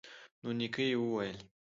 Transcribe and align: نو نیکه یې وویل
نو 0.41 0.49
نیکه 0.59 0.83
یې 0.89 0.95
وویل 0.99 1.37